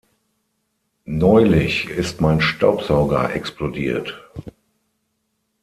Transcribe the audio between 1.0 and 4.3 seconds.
Neulich ist mein Staubsauger explodiert.